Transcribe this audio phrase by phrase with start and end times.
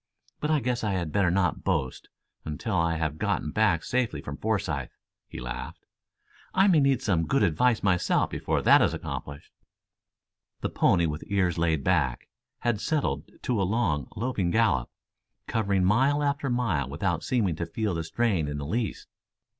[0.39, 2.09] But, I guess I had better not boast
[2.43, 4.89] until after I have gotten back safely from Forsythe,"
[5.27, 5.85] he laughed.
[6.55, 9.51] "I may need some good advice myself before that is accomplished."
[10.61, 12.29] The pony with ears laid back
[12.61, 14.89] had settled to a long, loping gallop,
[15.45, 19.07] covering mile after mile without seeming to feel the strain in the least.